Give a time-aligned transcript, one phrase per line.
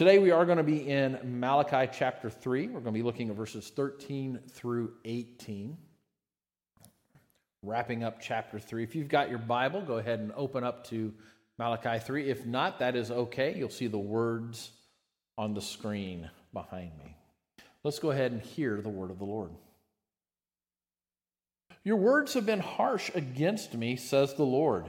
[0.00, 2.68] Today we are going to be in Malachi chapter 3.
[2.68, 5.76] We're going to be looking at verses 13 through 18.
[7.62, 8.82] Wrapping up chapter 3.
[8.82, 11.12] If you've got your Bible, go ahead and open up to
[11.58, 12.30] Malachi 3.
[12.30, 13.54] If not, that is okay.
[13.54, 14.70] You'll see the words
[15.36, 17.14] on the screen behind me.
[17.84, 19.50] Let's go ahead and hear the word of the Lord.
[21.84, 24.88] Your words have been harsh against me, says the Lord.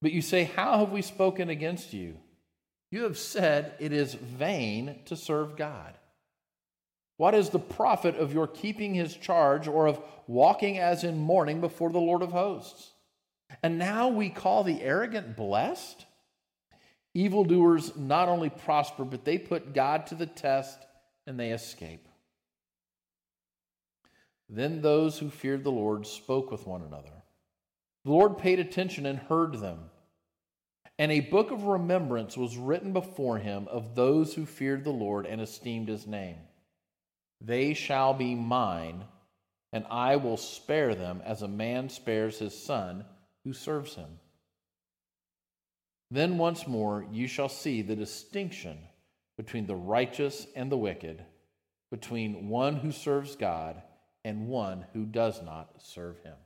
[0.00, 2.16] But you say, How have we spoken against you?
[2.92, 5.94] You have said it is vain to serve God.
[7.16, 11.62] What is the profit of your keeping his charge or of walking as in mourning
[11.62, 12.92] before the Lord of hosts?
[13.62, 16.04] And now we call the arrogant blessed?
[17.14, 20.78] Evildoers not only prosper, but they put God to the test
[21.26, 22.06] and they escape.
[24.50, 27.22] Then those who feared the Lord spoke with one another.
[28.04, 29.84] The Lord paid attention and heard them.
[31.02, 35.26] And a book of remembrance was written before him of those who feared the Lord
[35.26, 36.36] and esteemed his name.
[37.40, 39.02] They shall be mine,
[39.72, 43.04] and I will spare them as a man spares his son
[43.42, 44.20] who serves him.
[46.12, 48.78] Then once more you shall see the distinction
[49.36, 51.20] between the righteous and the wicked,
[51.90, 53.82] between one who serves God
[54.24, 56.36] and one who does not serve him.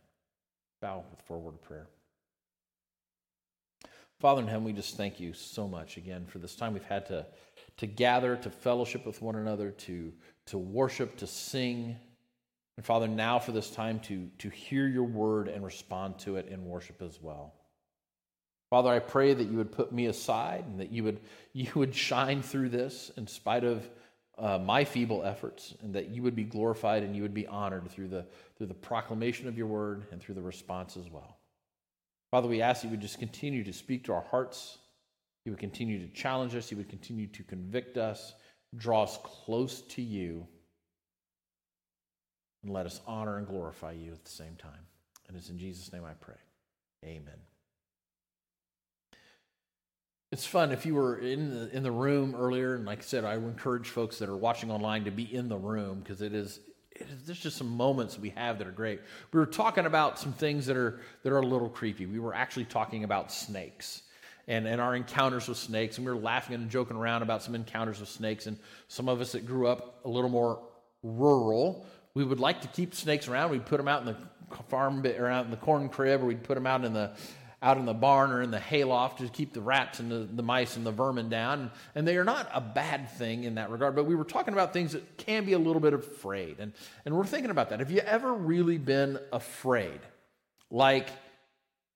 [0.80, 1.88] Bow with forward prayer.
[4.19, 7.06] Father in heaven, we just thank you so much again for this time we've had
[7.06, 7.27] to,
[7.77, 10.12] to gather, to fellowship with one another, to,
[10.47, 11.97] to worship, to sing.
[12.78, 16.48] And Father, now for this time to, to hear your word and respond to it
[16.48, 17.53] in worship as well.
[18.70, 21.20] Father, I pray that you would put me aside and that you would,
[21.53, 23.89] you would shine through this in spite of
[24.39, 27.91] uh, my feeble efforts, and that you would be glorified and you would be honored
[27.91, 31.35] through the, through the proclamation of your word and through the response as well.
[32.36, 34.76] Father, we ask you would just continue to speak to our hearts.
[35.46, 36.70] You would continue to challenge us.
[36.70, 38.34] You would continue to convict us,
[38.76, 40.46] draw us close to you,
[42.62, 44.84] and let us honor and glorify you at the same time.
[45.26, 46.34] And it's in Jesus' name I pray.
[47.06, 47.38] Amen.
[50.30, 53.25] It's fun if you were in the in the room earlier, and like I said,
[53.25, 56.60] I encourage folks that are watching online to be in the room because it is
[57.24, 59.00] there's just some moments we have that are great.
[59.32, 62.06] We were talking about some things that are that are a little creepy.
[62.06, 64.02] We were actually talking about snakes
[64.48, 67.54] and, and our encounters with snakes, and we were laughing and joking around about some
[67.54, 68.46] encounters with snakes.
[68.46, 68.58] And
[68.88, 70.60] some of us that grew up a little more
[71.02, 73.50] rural, we would like to keep snakes around.
[73.50, 74.16] We'd put them out in the
[74.68, 77.12] farm bit or out in the corn crib, or we'd put them out in the
[77.62, 80.43] out in the barn or in the hayloft to keep the rats and the, the
[80.43, 81.71] mice and the vermin down.
[81.94, 84.72] And they are not a bad thing in that regard, but we were talking about
[84.72, 86.56] things that can be a little bit afraid.
[86.59, 86.72] And,
[87.05, 87.81] and we're thinking about that.
[87.81, 90.00] Have you ever really been afraid?
[90.71, 91.09] Like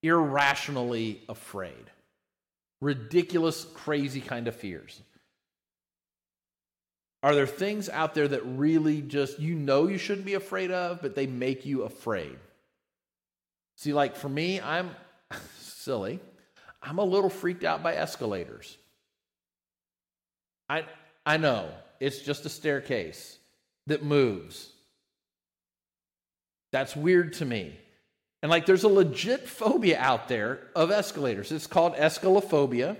[0.02, 1.90] irrationally afraid?
[2.80, 5.02] Ridiculous, crazy kind of fears?
[7.22, 11.02] Are there things out there that really just you know you shouldn't be afraid of,
[11.02, 12.38] but they make you afraid?
[13.76, 14.90] See, like for me, I'm
[15.58, 16.20] silly.
[16.82, 18.76] I'm a little freaked out by escalators.
[20.68, 20.84] I,
[21.26, 23.38] I know it's just a staircase
[23.86, 24.72] that moves.
[26.72, 27.76] That's weird to me.
[28.42, 31.52] And like there's a legit phobia out there of escalators.
[31.52, 32.96] It's called escalophobia.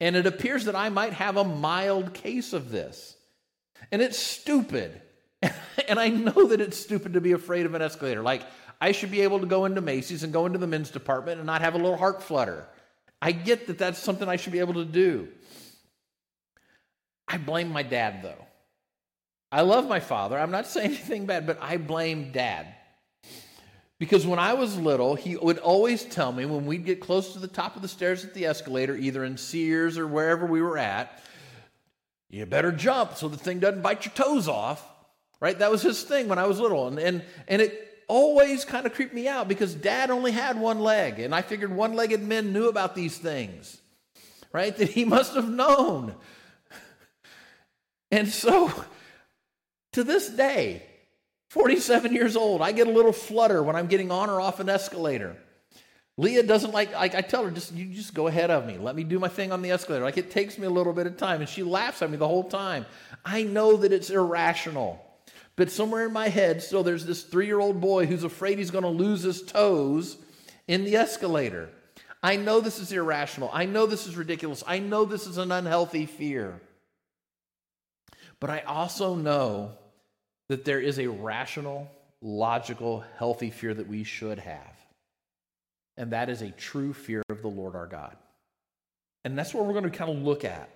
[0.00, 3.16] And it appears that I might have a mild case of this.
[3.92, 5.00] And it's stupid.
[5.88, 8.22] and I know that it's stupid to be afraid of an escalator.
[8.22, 8.42] Like,
[8.80, 11.46] I should be able to go into Macy's and go into the men's department and
[11.46, 12.66] not have a little heart flutter.
[13.20, 15.28] I get that that's something I should be able to do.
[17.28, 18.46] I blame my dad, though.
[19.52, 20.38] I love my father.
[20.38, 22.74] I'm not saying anything bad, but I blame dad.
[23.98, 27.38] Because when I was little, he would always tell me when we'd get close to
[27.38, 30.78] the top of the stairs at the escalator, either in Sears or wherever we were
[30.78, 31.22] at,
[32.30, 34.86] you better jump so the thing doesn't bite your toes off.
[35.38, 35.58] Right?
[35.58, 36.86] That was his thing when I was little.
[36.86, 40.80] And, and, and it always kind of creeped me out because dad only had one
[40.80, 41.20] leg.
[41.20, 43.80] And I figured one legged men knew about these things,
[44.52, 44.76] right?
[44.80, 46.14] That he must have known.
[48.10, 48.72] And so
[49.92, 50.82] to this day,
[51.50, 54.68] 47 years old, I get a little flutter when I'm getting on or off an
[54.68, 55.36] escalator.
[56.16, 58.76] Leah doesn't like, like I tell her, just you just go ahead of me.
[58.76, 60.04] Let me do my thing on the escalator.
[60.04, 61.40] Like it takes me a little bit of time.
[61.40, 62.86] And she laughs at me the whole time.
[63.24, 65.00] I know that it's irrational.
[65.60, 68.70] But somewhere in my head, still, there's this three year old boy who's afraid he's
[68.70, 70.16] going to lose his toes
[70.66, 71.68] in the escalator.
[72.22, 73.50] I know this is irrational.
[73.52, 74.64] I know this is ridiculous.
[74.66, 76.58] I know this is an unhealthy fear.
[78.40, 79.72] But I also know
[80.48, 81.90] that there is a rational,
[82.22, 84.78] logical, healthy fear that we should have.
[85.98, 88.16] And that is a true fear of the Lord our God.
[89.26, 90.70] And that's what we're going to kind of look at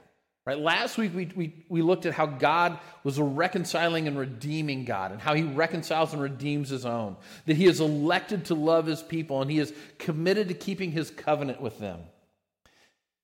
[0.46, 0.58] Right?
[0.58, 5.10] Last week we, we, we looked at how God was a reconciling and redeeming God
[5.10, 7.16] and how he reconciles and redeems his own.
[7.46, 11.10] That he is elected to love his people and he is committed to keeping his
[11.10, 12.00] covenant with them.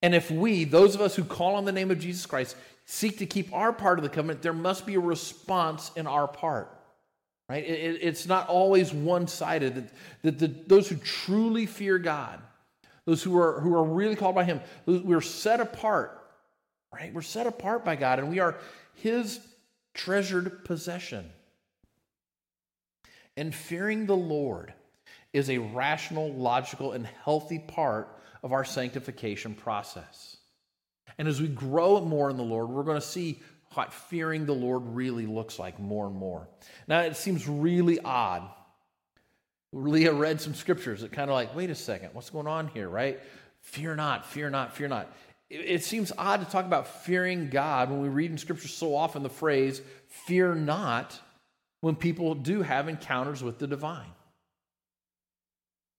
[0.01, 3.19] And if we, those of us who call on the name of Jesus Christ, seek
[3.19, 6.75] to keep our part of the covenant, there must be a response in our part.
[7.47, 7.63] Right?
[7.63, 9.75] It, it, it's not always one sided.
[9.75, 9.89] That,
[10.23, 12.41] that the, those who truly fear God,
[13.05, 16.20] those who are, who are really called by Him, we're set apart
[16.93, 17.13] right?
[17.13, 18.57] We're set apart by God and we are
[18.95, 19.39] His
[19.93, 21.29] treasured possession.
[23.37, 24.73] And fearing the Lord
[25.33, 30.37] is a rational, logical, and healthy part of our sanctification process.
[31.17, 33.41] And as we grow more in the Lord, we're going to see
[33.73, 36.49] what fearing the Lord really looks like more and more.
[36.87, 38.49] Now, it seems really odd.
[39.71, 42.89] Leah read some scriptures that kind of like, wait a second, what's going on here,
[42.89, 43.21] right?
[43.61, 45.13] Fear not, fear not, fear not
[45.51, 49.21] it seems odd to talk about fearing God when we read in Scripture so often
[49.21, 51.19] the phrase, fear not,
[51.81, 54.13] when people do have encounters with the divine.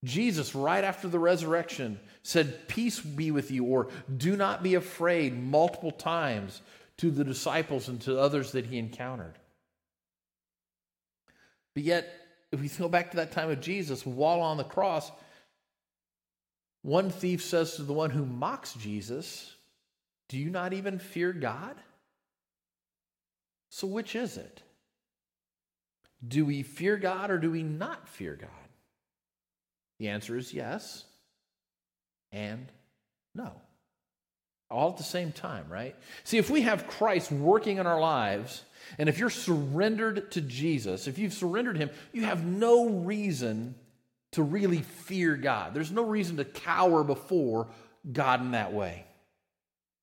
[0.04, 5.38] Jesus, right after the resurrection, said, Peace be with you, or do not be afraid,
[5.38, 6.62] multiple times
[6.99, 9.34] to the disciples and to others that he encountered.
[11.75, 12.08] But yet,
[12.50, 15.10] if we go back to that time of Jesus, while on the cross,
[16.82, 19.55] one thief says to the one who mocks Jesus,
[20.29, 21.76] Do you not even fear God?
[23.70, 24.62] So, which is it?
[26.26, 28.50] Do we fear God or do we not fear God?
[29.99, 31.05] The answer is yes
[32.32, 32.67] and
[33.35, 33.52] no.
[34.70, 35.94] All at the same time, right?
[36.25, 38.64] See, if we have Christ working in our lives,
[38.99, 43.75] and if you're surrendered to Jesus, if you've surrendered Him, you have no reason
[44.32, 45.75] to really fear God.
[45.75, 47.69] There's no reason to cower before
[48.11, 49.05] God in that way.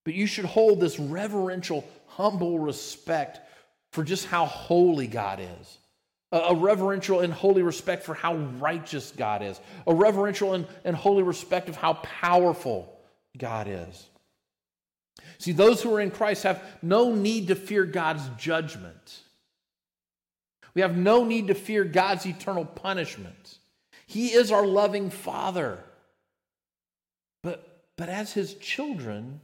[0.05, 3.39] But you should hold this reverential, humble respect
[3.91, 5.77] for just how holy God is.
[6.31, 9.59] A reverential and holy respect for how righteous God is.
[9.87, 12.99] A reverential and, and holy respect of how powerful
[13.37, 14.05] God is.
[15.39, 19.21] See, those who are in Christ have no need to fear God's judgment.
[20.75, 23.58] We have no need to fear God's eternal punishment.
[24.09, 25.77] He is our loving Father.
[27.43, 29.39] But, but as His children,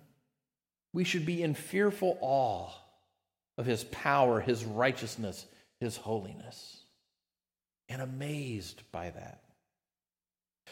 [0.91, 2.71] we should be in fearful awe
[3.59, 5.45] of His power, His righteousness,
[5.79, 6.79] His holiness,
[7.89, 9.41] and amazed by that.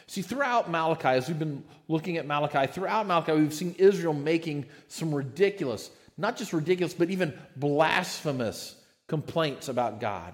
[0.08, 4.66] See, throughout Malachi, as we've been looking at Malachi, throughout Malachi, we've seen Israel making
[4.88, 8.74] some ridiculous, not just ridiculous, but even blasphemous
[9.08, 10.34] complaints about God.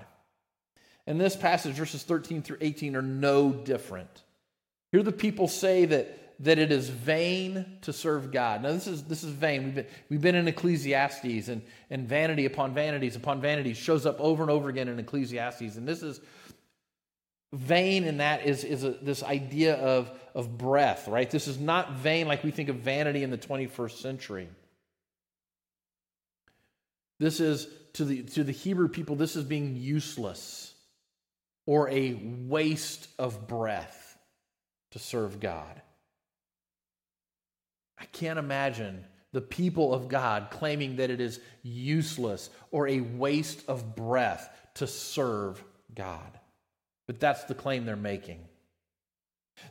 [1.10, 4.22] And this passage, verses 13 through 18, are no different.
[4.92, 8.62] Here the people say that, that it is vain to serve God.
[8.62, 9.64] Now, this is, this is vain.
[9.64, 14.22] We've been, we've been in Ecclesiastes, and, and vanity upon vanities upon vanities shows up
[14.22, 15.78] over and over again in Ecclesiastes.
[15.78, 16.22] And this is
[17.54, 21.30] vain in that is, is a, this idea of, of breath, right?
[21.30, 24.48] This is not vain like we think of vanity in the 21st century.
[27.20, 30.76] This is, to the, to the Hebrew people, this is being useless
[31.70, 34.18] or a waste of breath
[34.90, 35.80] to serve God.
[38.00, 43.62] I can't imagine the people of God claiming that it is useless or a waste
[43.68, 45.64] of breath to serve
[45.94, 46.40] God.
[47.06, 48.40] But that's the claim they're making.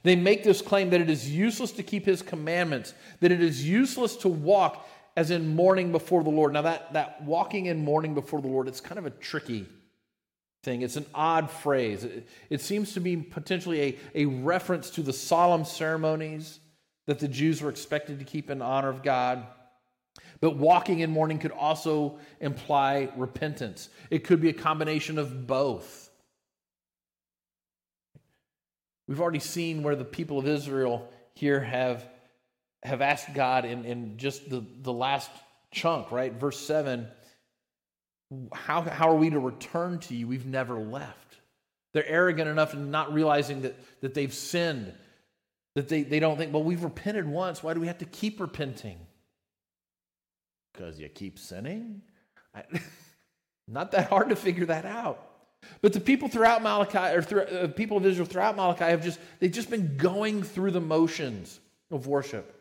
[0.05, 3.69] They make this claim that it is useless to keep his commandments, that it is
[3.69, 6.53] useless to walk as in mourning before the Lord.
[6.53, 9.67] Now, that, that walking in mourning before the Lord, it's kind of a tricky
[10.69, 10.83] thing.
[10.83, 12.05] It's an odd phrase.
[12.05, 16.61] It, it seems to be potentially a, a reference to the solemn ceremonies
[17.07, 19.47] that the Jews were expected to keep in honor of God.
[20.41, 23.89] But walking in mourning could also imply repentance.
[24.11, 26.11] It could be a combination of both.
[29.07, 32.07] We've already seen where the people of Israel here have,
[32.83, 35.31] have asked God in, in just the, the last
[35.71, 36.35] chunk, right?
[36.35, 37.09] Verse 7
[38.53, 40.27] how, how are we to return to you?
[40.27, 41.39] We've never left.
[41.95, 44.93] They're arrogant enough and not realizing that, that they've sinned,
[45.75, 47.63] that they, they don't think, well, we've repented once.
[47.63, 48.99] Why do we have to keep repenting?
[50.73, 52.03] Because you keep sinning?
[52.55, 52.65] I,
[53.69, 55.25] not that hard to figure that out.
[55.81, 59.19] But the people throughout Malachi, or through, uh, people of Israel throughout Malachi, have just
[59.41, 61.59] they've just been going through the motions
[61.91, 62.55] of worship.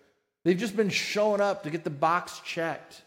[0.44, 3.04] They've just been showing up to get the box checked.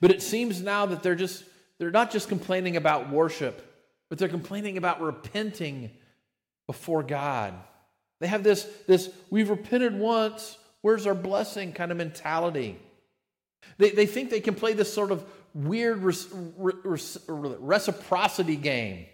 [0.00, 1.44] But it seems now that they're just
[1.78, 3.62] they're not just complaining about worship,
[4.08, 5.90] but they're complaining about repenting
[6.66, 7.54] before God.
[8.20, 12.78] They have this this we've repented once, where's our blessing kind of mentality.
[13.78, 15.24] They, they think they can play this sort of
[15.54, 16.02] weird
[17.58, 19.06] reciprocity game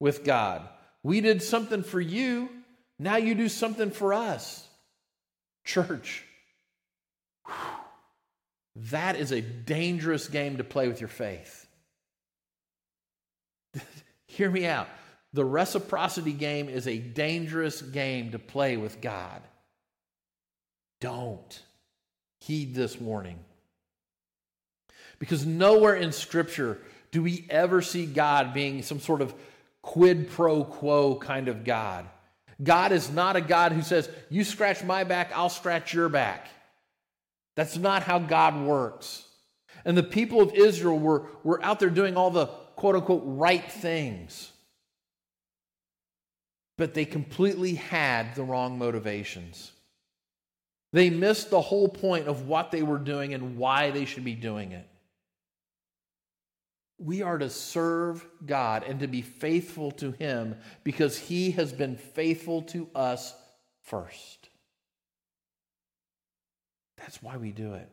[0.00, 0.68] with God.
[1.02, 2.48] We did something for you,
[2.98, 4.64] now you do something for us.
[5.64, 6.24] Church,
[8.90, 11.66] that is a dangerous game to play with your faith.
[14.26, 14.88] Hear me out.
[15.32, 19.42] The reciprocity game is a dangerous game to play with God.
[21.00, 21.62] Don't
[22.40, 23.38] heed this warning.
[25.18, 26.78] Because nowhere in Scripture
[27.10, 29.34] do we ever see God being some sort of
[29.82, 32.06] quid pro quo kind of God.
[32.62, 36.48] God is not a God who says, You scratch my back, I'll scratch your back.
[37.58, 39.24] That's not how God works.
[39.84, 42.46] And the people of Israel were, were out there doing all the
[42.76, 44.52] quote unquote right things.
[46.76, 49.72] But they completely had the wrong motivations.
[50.92, 54.36] They missed the whole point of what they were doing and why they should be
[54.36, 54.88] doing it.
[56.96, 61.96] We are to serve God and to be faithful to Him because He has been
[61.96, 63.34] faithful to us
[63.82, 64.37] first.
[67.08, 67.88] That's why we do it.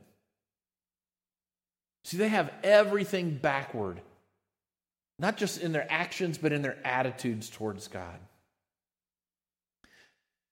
[2.04, 4.02] See, they have everything backward,
[5.20, 8.20] not just in their actions, but in their attitudes towards God.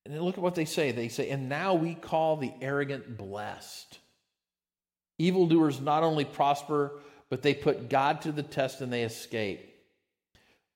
[0.06, 0.94] And look at what they say.
[0.94, 4.00] They say, And now we call the arrogant blessed.
[5.18, 9.76] Evildoers not only prosper, but they put God to the test and they escape.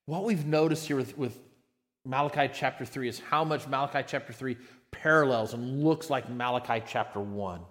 [0.08, 1.39] What we've noticed here with, with
[2.03, 4.58] Malachi chapter 3 is how much Malachi chapter 3
[4.91, 7.62] parallels and looks like Malachi chapter 1.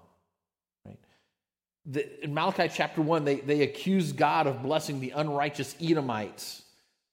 [1.86, 6.62] The, in Malachi chapter 1, they, they accuse God of blessing the unrighteous Edomites,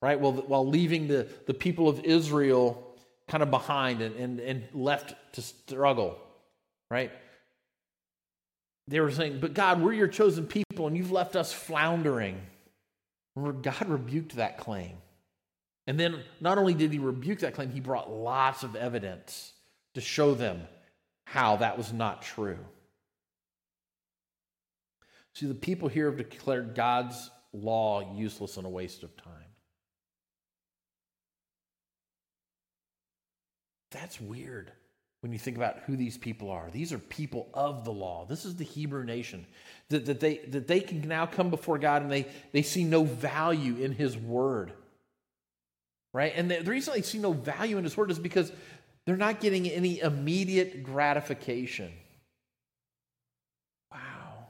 [0.02, 0.20] right?
[0.20, 2.96] While, while leaving the, the people of Israel
[3.28, 6.18] kind of behind and, and, and left to struggle,
[6.90, 7.12] right?
[8.88, 12.42] They were saying, But God, we're your chosen people and you've left us floundering.
[13.36, 14.98] God rebuked that claim.
[15.88, 19.54] And then not only did he rebuke that claim, he brought lots of evidence
[19.96, 20.62] to show them
[21.26, 22.60] how that was not true.
[25.36, 29.34] See, the people here have declared God's law useless and a waste of time.
[33.92, 34.72] That's weird
[35.22, 36.70] when you think about who these people are.
[36.72, 38.26] These are people of the law.
[38.28, 39.46] This is the Hebrew nation.
[39.90, 43.04] That, that, they, that they can now come before God and they, they see no
[43.04, 44.74] value in His word.
[46.12, 46.34] Right?
[46.36, 48.52] And the, the reason they see no value in His word is because
[49.06, 51.92] they're not getting any immediate gratification.
[53.92, 54.48] Wow.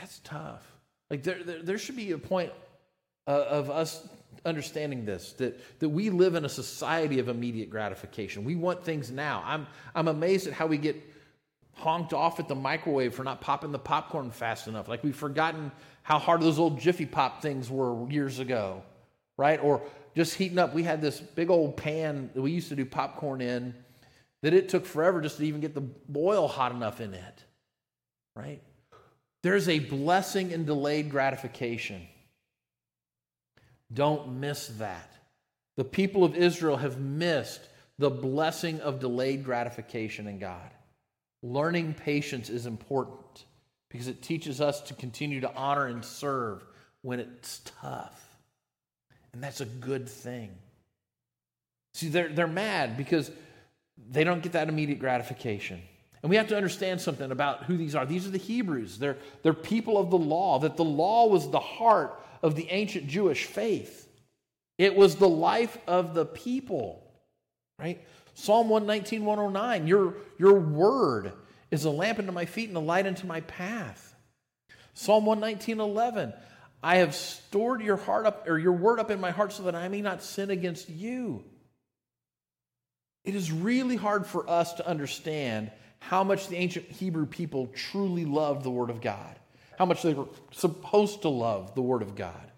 [0.00, 0.66] That's tough.
[1.10, 2.52] Like there, there, there should be a point
[3.26, 4.08] uh, of us
[4.46, 8.44] understanding this that, that we live in a society of immediate gratification.
[8.44, 9.42] We want things now.
[9.44, 10.96] I'm, I'm amazed at how we get
[11.74, 14.88] honked off at the microwave for not popping the popcorn fast enough.
[14.88, 15.70] Like we've forgotten
[16.02, 18.82] how hard those old Jiffy Pop things were years ago,
[19.36, 19.62] right?
[19.62, 19.82] Or
[20.16, 20.74] just heating up.
[20.74, 23.74] We had this big old pan that we used to do popcorn in
[24.42, 27.44] that it took forever just to even get the boil hot enough in it,
[28.34, 28.62] right?
[29.42, 32.06] There's a blessing in delayed gratification.
[33.92, 35.10] Don't miss that.
[35.76, 37.62] The people of Israel have missed
[37.98, 40.70] the blessing of delayed gratification in God.
[41.42, 43.44] Learning patience is important
[43.88, 46.64] because it teaches us to continue to honor and serve
[47.02, 48.28] when it's tough.
[49.32, 50.50] And that's a good thing.
[51.94, 53.30] See, they're, they're mad because
[54.10, 55.82] they don't get that immediate gratification.
[56.22, 58.04] And we have to understand something about who these are.
[58.04, 58.98] These are the Hebrews.
[58.98, 63.06] They're, they're people of the law, that the law was the heart of the ancient
[63.06, 64.08] Jewish faith.
[64.76, 67.02] It was the life of the people,
[67.78, 68.04] right?
[68.34, 71.32] Psalm 119, 109, your, your word
[71.70, 74.14] is a lamp unto my feet and a light unto my path.
[74.94, 76.32] Psalm 119, 11,
[76.82, 79.74] I have stored your heart up or your word up in my heart so that
[79.74, 81.44] I may not sin against you.
[83.24, 85.70] It is really hard for us to understand
[86.00, 89.36] how much the ancient Hebrew people truly loved the word of God
[89.80, 92.52] how much they were supposed to love the Word of God.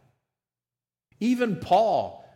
[1.21, 2.29] Even Paul,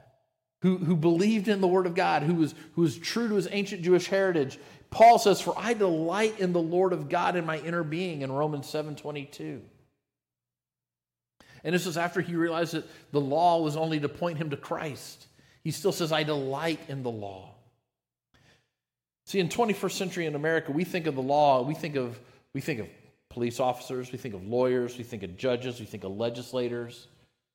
[0.62, 3.48] who, who believed in the Word of God, who was, who was true to his
[3.50, 4.60] ancient Jewish heritage,
[4.90, 8.30] Paul says, For I delight in the Lord of God in my inner being in
[8.30, 9.60] Romans 7 22.
[11.64, 14.56] And this is after he realized that the law was only to point him to
[14.56, 15.26] Christ.
[15.64, 17.55] He still says, I delight in the law.
[19.26, 22.18] See, in 21st century in America, we think of the law, we think of,
[22.54, 22.86] we think of
[23.28, 27.08] police officers, we think of lawyers, we think of judges, we think of legislators.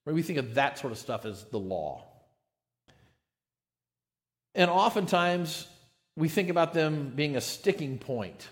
[0.05, 0.13] Right?
[0.13, 2.03] We think of that sort of stuff as the law.
[4.53, 5.67] And oftentimes,
[6.17, 8.47] we think about them being a sticking point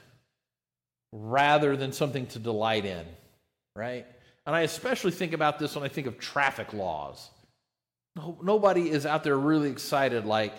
[1.12, 3.06] rather than something to delight in,
[3.76, 4.06] right?
[4.46, 7.30] And I especially think about this when I think of traffic laws.
[8.42, 10.54] nobody is out there really excited, like,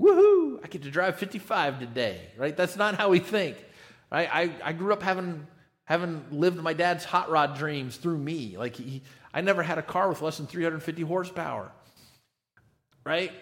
[0.00, 2.56] woohoo, I get to drive 55 today, right?
[2.56, 3.56] That's not how we think.
[4.10, 4.28] Right?
[4.32, 5.46] I, I grew up having,
[5.84, 8.56] having lived my dad's hot rod dreams through me.
[8.56, 11.70] Like, he, I never had a car with less than 350 horsepower,
[13.04, 13.32] right?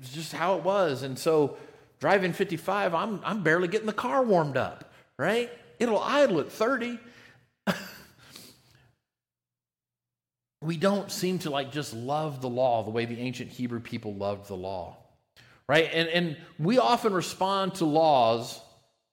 [0.00, 1.02] It's just how it was.
[1.02, 1.56] And so,
[2.00, 5.50] driving 55, I'm, I'm barely getting the car warmed up, right?
[5.78, 6.98] It'll idle at 30.
[10.62, 14.14] we don't seem to like just love the law the way the ancient Hebrew people
[14.14, 14.96] loved the law.
[15.68, 15.88] Right?
[15.92, 18.60] And and we often respond to laws,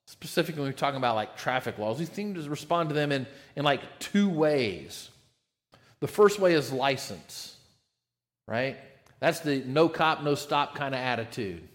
[0.08, 3.28] specifically when we're talking about like traffic laws, we seem to respond to them in,
[3.56, 5.10] in like two ways.
[6.00, 7.56] The first way is license,
[8.48, 8.78] right?
[9.20, 11.68] That's the no cop, no stop kind of attitude.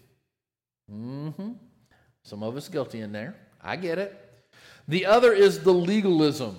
[0.91, 1.51] Mm-hmm.
[2.23, 3.35] Some of us guilty in there.
[3.61, 4.21] I get it.
[4.87, 6.55] The other is the legalism,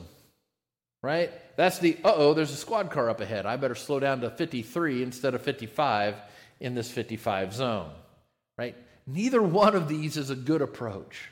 [1.03, 1.31] right?
[1.57, 3.47] That's the, uh oh, there's a squad car up ahead.
[3.47, 6.17] I better slow down to 53 instead of 55
[6.61, 7.91] in this 55 zone,
[8.59, 8.77] right?
[9.07, 11.29] Neither one of these is a good approach.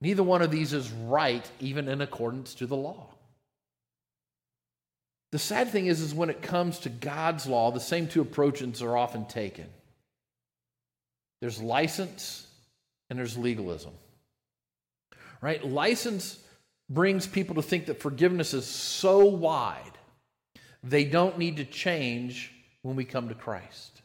[0.00, 3.08] Neither one of these is right, even in accordance to the law.
[5.32, 8.82] The sad thing is, is when it comes to God's law, the same two approaches
[8.82, 9.66] are often taken.
[11.40, 12.46] There's license
[13.10, 13.92] and there's legalism.
[15.40, 15.64] Right?
[15.64, 16.38] License
[16.88, 19.82] brings people to think that forgiveness is so wide,
[20.82, 22.52] they don't need to change
[22.82, 24.02] when we come to Christ.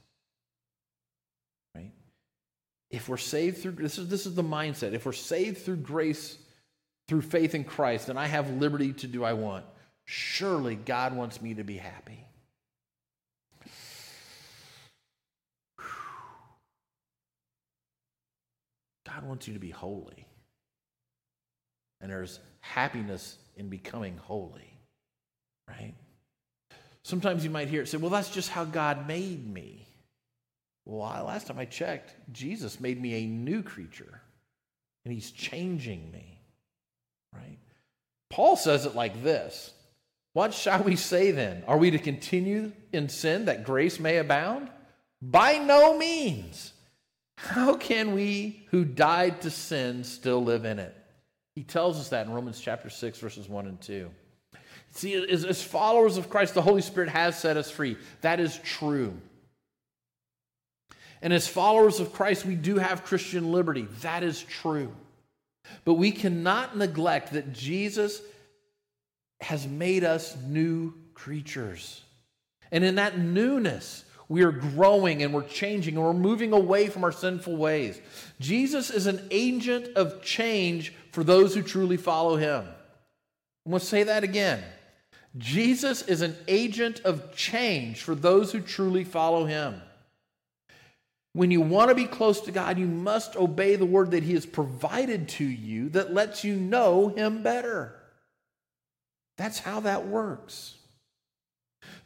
[2.92, 4.94] If we're saved through this is this is the mindset.
[4.94, 6.38] If we're saved through grace
[7.08, 9.66] through faith in Christ, then I have liberty to do I want.
[10.06, 12.26] Surely God wants me to be happy.
[19.06, 20.28] God wants you to be holy.
[22.02, 24.74] And there's happiness in becoming holy,
[25.68, 25.94] right?
[27.04, 29.86] Sometimes you might hear it say, well, that's just how God made me.
[30.86, 34.22] Well, last time I checked, Jesus made me a new creature,
[35.06, 36.42] and he's changing me,
[37.34, 37.60] right?
[38.30, 39.74] Paul says it like this
[40.34, 41.64] What shall we say then?
[41.68, 44.70] Are we to continue in sin that grace may abound?
[45.22, 46.74] By no means.
[47.38, 50.96] How can we who died to sin still live in it?
[51.56, 54.10] He tells us that in Romans chapter 6, verses 1 and 2.
[54.92, 57.98] See, as, followers of Christ, the Holy Spirit has set us free.
[58.22, 59.18] That is true.
[61.22, 63.88] And as followers of Christ, we do have Christian liberty.
[64.02, 64.92] That is true.
[65.86, 68.22] But we cannot neglect that Jesus
[69.42, 72.02] has made us new creatures.
[72.72, 77.04] And in that newness, we are growing and we're changing and we're moving away from
[77.04, 78.00] our sinful ways.
[78.40, 82.66] Jesus is an agent of change for those who truly follow him.
[83.66, 84.64] I'm going to say that again.
[85.38, 89.82] Jesus is an agent of change for those who truly follow him.
[91.34, 94.34] When you want to be close to God, you must obey the word that he
[94.34, 97.96] has provided to you that lets you know him better.
[99.38, 100.76] That's how that works.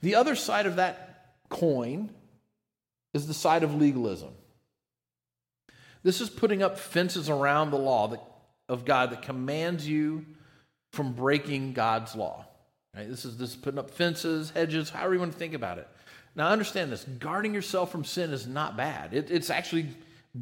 [0.01, 2.11] The other side of that coin
[3.13, 4.33] is the side of legalism.
[6.03, 8.21] This is putting up fences around the law that,
[8.69, 10.25] of God that commands you
[10.93, 12.44] from breaking God's law.
[12.95, 13.09] Right?
[13.09, 15.87] This, is, this is putting up fences, hedges, however you want to think about it.
[16.35, 19.87] Now, understand this guarding yourself from sin is not bad, it, it's actually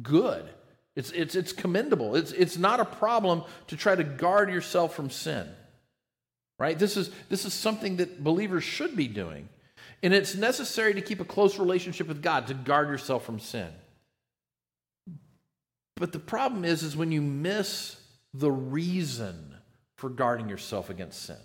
[0.02, 0.48] good.
[0.96, 2.14] It's, it's, it's commendable.
[2.14, 5.48] It's, it's not a problem to try to guard yourself from sin.
[6.56, 6.78] Right?
[6.78, 9.48] This is, this is something that believers should be doing.
[10.04, 13.68] And it's necessary to keep a close relationship with God to guard yourself from sin.
[15.96, 17.96] But the problem is, is when you miss
[18.32, 19.54] the reason
[19.96, 21.36] for guarding yourself against sin.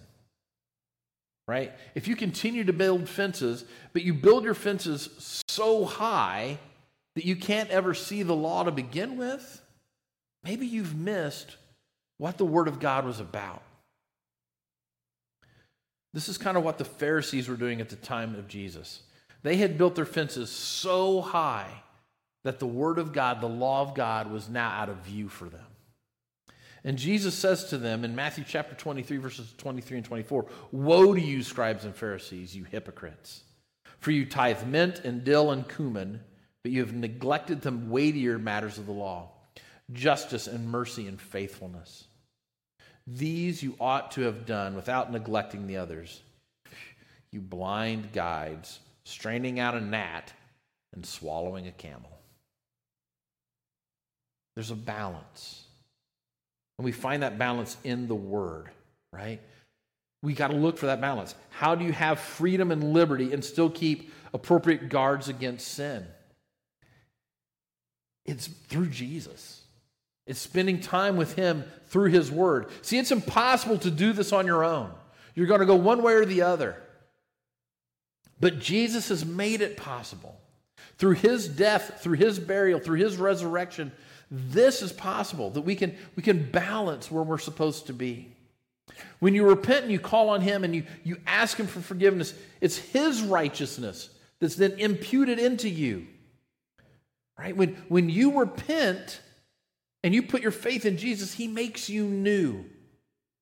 [1.49, 1.73] Right?
[1.95, 6.59] If you continue to build fences, but you build your fences so high
[7.15, 9.59] that you can't ever see the law to begin with,
[10.43, 11.57] maybe you've missed
[12.19, 13.63] what the Word of God was about.
[16.13, 19.01] This is kind of what the Pharisees were doing at the time of Jesus.
[19.41, 21.81] They had built their fences so high
[22.43, 25.45] that the Word of God, the law of God, was now out of view for
[25.45, 25.65] them.
[26.83, 31.21] And Jesus says to them in Matthew chapter 23, verses 23 and 24 Woe to
[31.21, 33.43] you, scribes and Pharisees, you hypocrites!
[33.99, 36.21] For you tithe mint and dill and cumin,
[36.63, 39.31] but you have neglected the weightier matters of the law
[39.91, 42.05] justice and mercy and faithfulness.
[43.07, 46.21] These you ought to have done without neglecting the others.
[47.31, 50.31] You blind guides, straining out a gnat
[50.93, 52.11] and swallowing a camel.
[54.55, 55.65] There's a balance.
[56.79, 58.69] And we find that balance in the Word,
[59.11, 59.41] right?
[60.23, 61.35] We got to look for that balance.
[61.49, 66.05] How do you have freedom and liberty and still keep appropriate guards against sin?
[68.25, 69.61] It's through Jesus.
[70.25, 72.67] It's spending time with Him through His Word.
[72.81, 74.89] See, it's impossible to do this on your own.
[75.35, 76.77] You're going to go one way or the other.
[78.39, 80.39] But Jesus has made it possible.
[80.97, 83.91] Through His death, through His burial, through His resurrection,
[84.31, 88.35] this is possible that we can, we can balance where we're supposed to be.
[89.19, 92.33] When you repent and you call on Him and you, you ask Him for forgiveness,
[92.61, 96.07] it's His righteousness that's then imputed into you.
[97.37, 97.55] Right?
[97.55, 99.21] When, when you repent
[100.03, 102.65] and you put your faith in Jesus, He makes you new.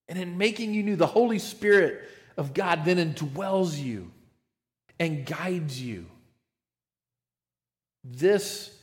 [0.07, 4.11] And in making you new, the Holy Spirit of God then indwells you
[4.99, 6.05] and guides you.
[8.03, 8.76] This,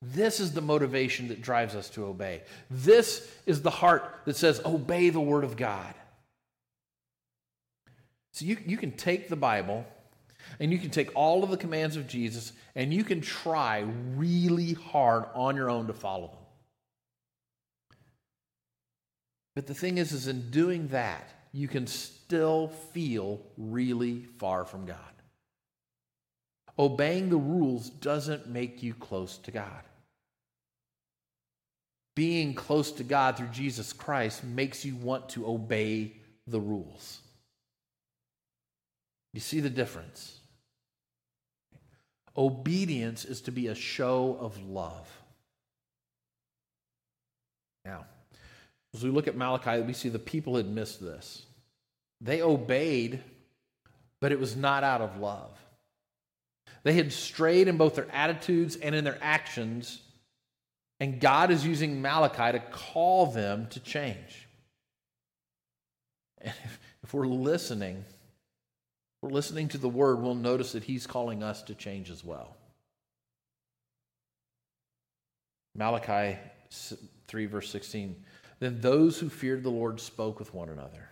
[0.00, 2.42] this is the motivation that drives us to obey.
[2.70, 5.94] This is the heart that says, Obey the Word of God.
[8.32, 9.84] So you, you can take the Bible
[10.60, 13.84] and you can take all of the commands of Jesus and you can try
[14.14, 16.36] really hard on your own to follow them.
[19.56, 24.86] But the thing is, is in doing that, you can still feel really far from
[24.86, 24.96] God.
[26.78, 29.82] Obeying the rules doesn't make you close to God.
[32.18, 36.14] Being close to God through Jesus Christ makes you want to obey
[36.48, 37.20] the rules.
[39.32, 40.40] You see the difference?
[42.36, 45.08] Obedience is to be a show of love.
[47.84, 48.04] Now,
[48.92, 51.46] as we look at Malachi, we see the people had missed this.
[52.20, 53.22] They obeyed,
[54.20, 55.56] but it was not out of love.
[56.82, 60.00] They had strayed in both their attitudes and in their actions,
[61.00, 64.48] and God is using Malachi to call them to change.
[66.40, 68.04] And if, if we're listening,
[69.22, 72.56] we're listening to the word, we'll notice that he's calling us to change as well.
[75.74, 76.38] Malachi
[77.28, 78.16] 3, verse 16.
[78.60, 81.08] Then those who feared the Lord spoke with one another.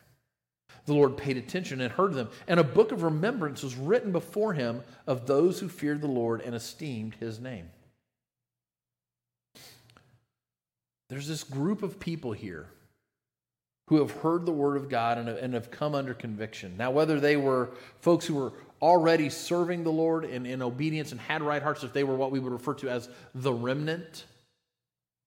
[0.86, 4.54] The Lord paid attention and heard them, and a book of remembrance was written before
[4.54, 7.68] him of those who feared the Lord and esteemed his name.
[11.08, 12.66] There's this group of people here
[13.88, 16.76] who have heard the word of God and, have come under conviction.
[16.76, 21.20] Now, whether they were folks who were already serving the Lord in, in obedience and
[21.20, 24.24] had right hearts, if they were what we would refer to as the remnant,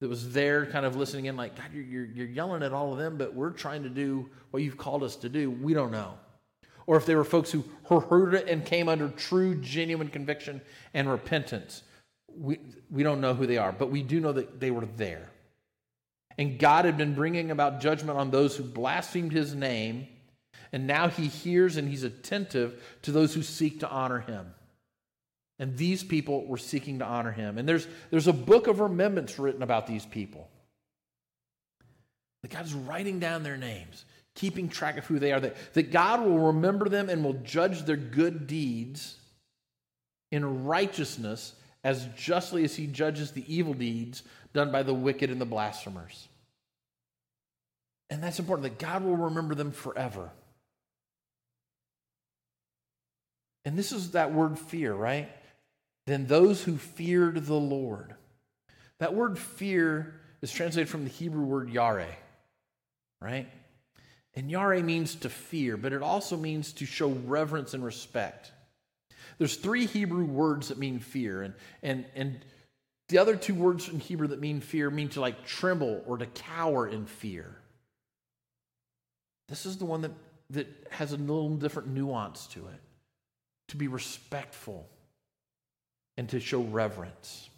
[0.00, 2.98] that was there kind of listening in, like, God, you're, you're yelling at all of
[2.98, 5.50] them, but we're trying to do what you've called us to do.
[5.50, 6.14] We don't know.
[6.86, 10.60] Or if they were folks who heard it and came under true, genuine conviction
[10.92, 11.82] and repentance.
[12.34, 12.58] We,
[12.90, 15.30] we don't know who they are, but we do know that they were there.
[16.38, 20.06] And God had been bringing about judgment on those who blasphemed his name,
[20.72, 24.54] and now he hears and he's attentive to those who seek to honor him.
[25.58, 27.58] And these people were seeking to honor him.
[27.58, 30.48] And there's, there's a book of remembrance written about these people.
[32.42, 36.24] That God's writing down their names, keeping track of who they are, that, that God
[36.24, 39.18] will remember them and will judge their good deeds
[40.32, 45.40] in righteousness as justly as he judges the evil deeds done by the wicked and
[45.40, 46.28] the blasphemers.
[48.08, 50.30] And that's important that God will remember them forever.
[53.64, 55.28] And this is that word fear, right?
[56.06, 58.14] Then those who feared the Lord.
[58.98, 62.16] That word fear is translated from the Hebrew word yare,
[63.20, 63.48] right?
[64.34, 68.50] And yare means to fear, but it also means to show reverence and respect.
[69.38, 72.40] There's three Hebrew words that mean fear, and, and, and
[73.10, 76.26] the other two words in Hebrew that mean fear mean to like tremble or to
[76.26, 77.54] cower in fear.
[79.48, 80.12] This is the one that,
[80.50, 82.80] that has a little different nuance to it.
[83.68, 84.88] To be respectful,
[86.16, 87.48] and to show reverence.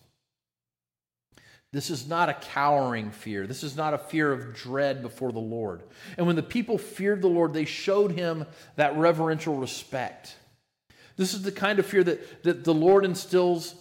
[1.72, 3.46] This is not a cowering fear.
[3.46, 5.82] This is not a fear of dread before the Lord.
[6.18, 8.44] And when the people feared the Lord, they showed him
[8.76, 10.36] that reverential respect.
[11.16, 13.74] This is the kind of fear that, that the Lord instills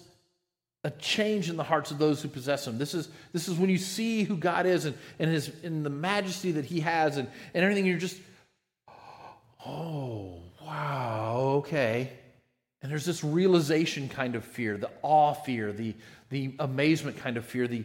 [0.84, 2.78] a change in the hearts of those who possess him.
[2.78, 5.90] This is, this is when you see who God is and, and his in the
[5.90, 8.18] majesty that he has and, and everything, you're just,
[9.66, 12.12] oh, wow, okay.
[12.82, 15.94] And there's this realization kind of fear, the awe fear, the,
[16.30, 17.84] the amazement kind of fear, the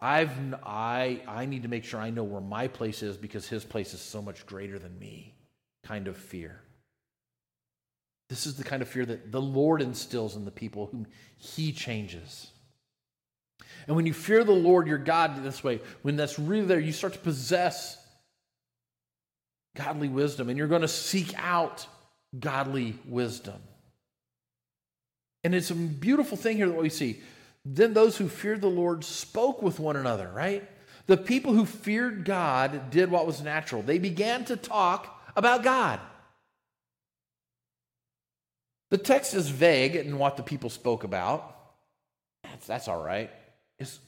[0.00, 0.32] I've,
[0.64, 3.94] I, I need to make sure I know where my place is because his place
[3.94, 5.34] is so much greater than me
[5.82, 6.60] kind of fear.
[8.28, 11.06] This is the kind of fear that the Lord instills in the people whom
[11.36, 12.50] he changes.
[13.86, 16.92] And when you fear the Lord your God this way, when that's really there, you
[16.92, 17.98] start to possess
[19.76, 21.86] godly wisdom and you're going to seek out
[22.38, 23.60] godly wisdom.
[25.42, 27.20] And it's a beautiful thing here that we see.
[27.66, 30.68] Then those who feared the Lord spoke with one another, right?
[31.06, 33.82] The people who feared God did what was natural.
[33.82, 36.00] They began to talk about God.
[38.94, 41.52] The text is vague in what the people spoke about.
[42.44, 43.28] That's, that's all right.
[43.80, 43.98] It's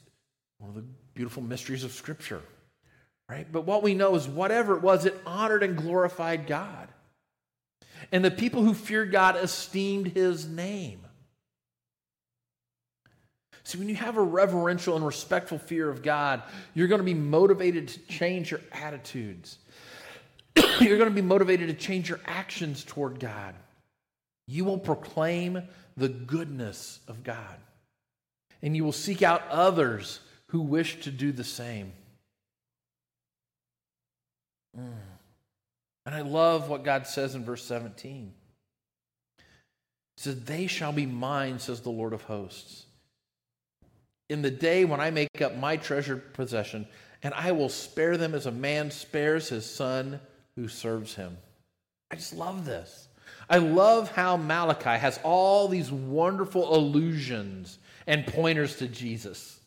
[0.59, 2.41] one of the beautiful mysteries of Scripture,
[3.29, 3.45] right?
[3.51, 6.87] But what we know is whatever it was, it honored and glorified God.
[8.13, 11.01] And the people who feared God esteemed his name.
[13.65, 17.13] See, when you have a reverential and respectful fear of God, you're going to be
[17.13, 19.57] motivated to change your attitudes.
[20.79, 23.53] you're going to be motivated to change your actions toward God.
[24.47, 25.61] You will proclaim
[25.95, 27.57] the goodness of God.
[28.61, 31.91] And you will seek out others who wish to do the same.
[34.77, 34.93] Mm.
[36.05, 38.31] And I love what God says in verse 17.
[39.37, 39.43] It
[40.17, 42.87] says, They shall be mine, says the Lord of hosts
[44.29, 46.87] in the day when I make up my treasured possession,
[47.23, 50.19] and I will spare them as a man spares his son
[50.55, 51.37] who serves him.
[52.11, 53.06] I just love this.
[53.49, 59.59] I love how Malachi has all these wonderful allusions and pointers to Jesus.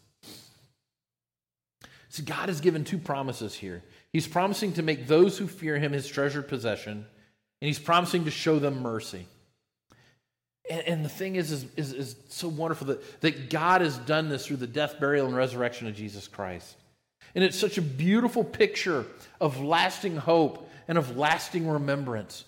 [2.10, 3.82] See, God has given two promises here.
[4.12, 8.30] He's promising to make those who fear him his treasured possession, and he's promising to
[8.30, 9.26] show them mercy.
[10.68, 14.28] And, and the thing is, is, is, is so wonderful that, that God has done
[14.28, 16.76] this through the death, burial, and resurrection of Jesus Christ.
[17.34, 19.06] And it's such a beautiful picture
[19.40, 22.44] of lasting hope and of lasting remembrance.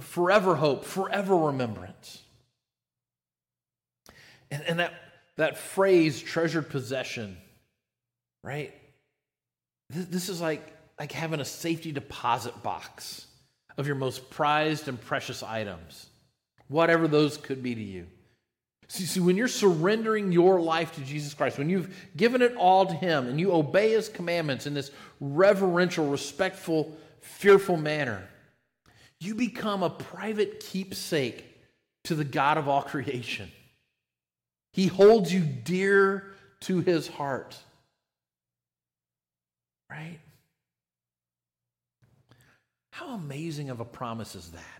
[0.00, 2.22] Forever hope, forever remembrance.
[4.50, 4.92] And, and that,
[5.36, 7.36] that phrase, treasured possession,
[8.44, 8.72] right?
[9.90, 10.62] This, this is like,
[11.00, 13.26] like having a safety deposit box
[13.76, 16.06] of your most prized and precious items
[16.68, 18.06] whatever those could be to you.
[18.88, 22.86] See, see, when you're surrendering your life to Jesus Christ, when you've given it all
[22.86, 28.28] to Him and you obey His commandments in this reverential, respectful, fearful manner,
[29.20, 31.44] you become a private keepsake
[32.04, 33.50] to the God of all creation.
[34.72, 36.24] He holds you dear
[36.60, 37.56] to His heart.
[39.90, 40.18] Right?
[42.90, 44.76] How amazing of a promise is that?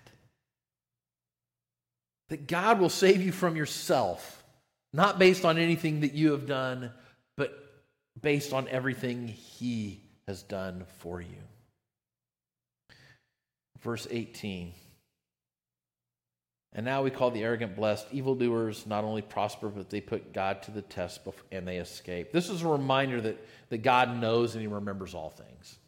[2.29, 4.44] that God will save you from yourself,
[4.92, 6.90] not based on anything that you have done,
[7.37, 7.57] but
[8.20, 11.37] based on everything He has done for you.
[13.87, 14.72] Verse 18.
[16.72, 18.09] And now we call the arrogant blessed.
[18.11, 21.20] Evildoers not only prosper, but they put God to the test
[21.53, 22.33] and they escape.
[22.33, 25.79] This is a reminder that, that God knows and He remembers all things.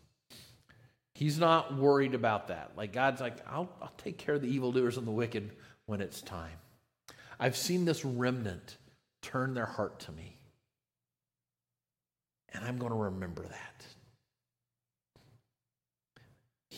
[1.16, 2.70] He's not worried about that.
[2.76, 5.50] Like God's like, I'll, I'll take care of the evildoers and the wicked
[5.86, 6.56] when it's time.
[7.40, 8.76] I've seen this remnant
[9.22, 10.36] turn their heart to me.
[12.54, 13.86] And I'm going to remember that.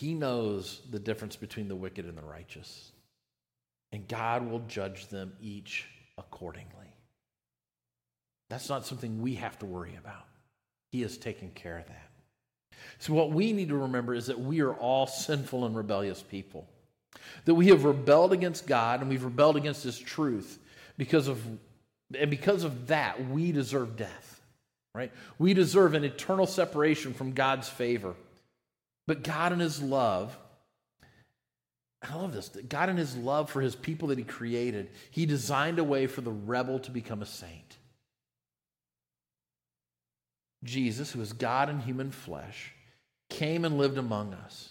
[0.01, 2.91] He knows the difference between the wicked and the righteous.
[3.91, 5.85] And God will judge them each
[6.17, 6.95] accordingly.
[8.49, 10.25] That's not something we have to worry about.
[10.91, 12.09] He has taken care of that.
[12.97, 16.67] So, what we need to remember is that we are all sinful and rebellious people.
[17.45, 20.57] That we have rebelled against God and we've rebelled against His truth
[20.97, 21.39] because of,
[22.17, 24.41] and because of that, we deserve death,
[24.95, 25.11] right?
[25.37, 28.15] We deserve an eternal separation from God's favor.
[29.07, 30.37] But God in His love,
[32.01, 32.49] I love this.
[32.49, 36.21] God in His love for His people that He created, He designed a way for
[36.21, 37.77] the rebel to become a saint.
[40.63, 42.73] Jesus, who is God in human flesh,
[43.29, 44.69] came and lived among us.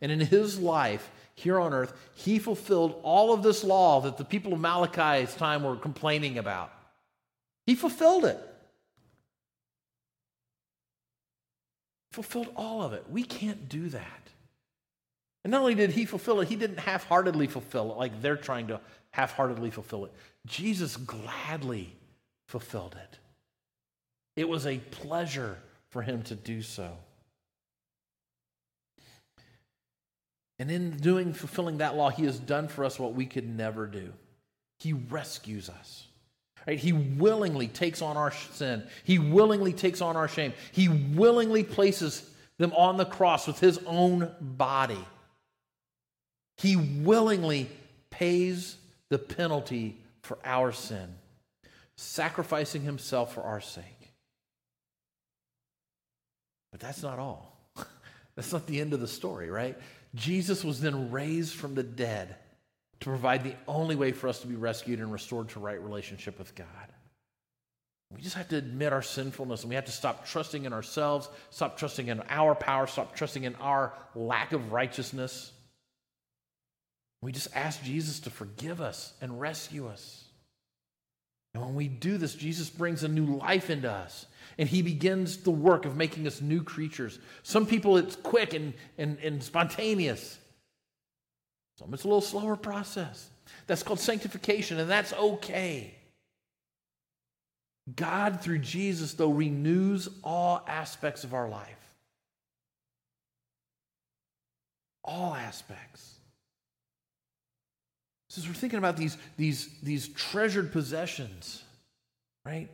[0.00, 4.24] And in his life, here on earth, he fulfilled all of this law that the
[4.24, 6.72] people of Malachi's time were complaining about.
[7.66, 8.38] He fulfilled it.
[12.14, 13.04] Fulfilled all of it.
[13.10, 14.28] We can't do that.
[15.42, 18.36] And not only did he fulfill it, he didn't half heartedly fulfill it like they're
[18.36, 20.12] trying to half heartedly fulfill it.
[20.46, 21.92] Jesus gladly
[22.46, 23.18] fulfilled it.
[24.36, 25.58] It was a pleasure
[25.90, 26.96] for him to do so.
[30.60, 33.88] And in doing, fulfilling that law, he has done for us what we could never
[33.88, 34.12] do.
[34.78, 36.06] He rescues us.
[36.66, 36.78] Right?
[36.78, 38.84] He willingly takes on our sin.
[39.04, 40.52] He willingly takes on our shame.
[40.72, 45.04] He willingly places them on the cross with his own body.
[46.56, 47.68] He willingly
[48.10, 48.76] pays
[49.10, 51.14] the penalty for our sin
[51.96, 54.12] sacrificing himself for our sake.
[56.72, 57.56] But that's not all.
[58.34, 59.78] that's not the end of the story, right?
[60.14, 62.36] Jesus was then raised from the dead
[63.00, 66.38] to provide the only way for us to be rescued and restored to right relationship
[66.38, 66.66] with God.
[68.14, 71.28] We just have to admit our sinfulness and we have to stop trusting in ourselves,
[71.50, 75.52] stop trusting in our power, stop trusting in our lack of righteousness.
[77.22, 80.24] We just ask Jesus to forgive us and rescue us.
[81.54, 84.26] And when we do this, Jesus brings a new life into us.
[84.58, 87.18] And he begins the work of making us new creatures.
[87.42, 90.38] Some people, it's quick and, and, and spontaneous.
[91.78, 93.30] Some, it's a little slower process.
[93.66, 95.94] That's called sanctification, and that's okay.
[97.96, 101.68] God, through Jesus, though, renews all aspects of our life.
[105.04, 106.14] All aspects.
[108.30, 111.62] So we're thinking about these, these, these treasured possessions,
[112.44, 112.68] right?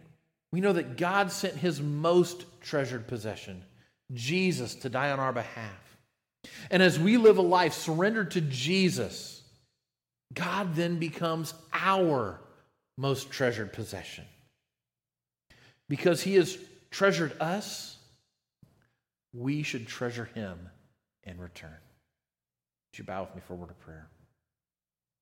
[0.53, 3.63] We know that God sent his most treasured possession,
[4.13, 5.90] Jesus, to die on our behalf.
[6.71, 9.43] And as we live a life surrendered to Jesus,
[10.33, 12.41] God then becomes our
[12.97, 14.25] most treasured possession.
[15.89, 16.57] Because he has
[16.91, 17.97] treasured us,
[19.33, 20.69] we should treasure him
[21.25, 21.71] in return.
[21.71, 24.09] Would you bow with me for a word of prayer?